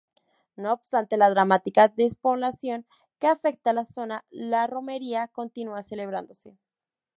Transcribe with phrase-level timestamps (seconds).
[0.55, 2.87] No obstante la dramática despoblación
[3.19, 6.57] que afecta la zona, la romería continúa celebrándose.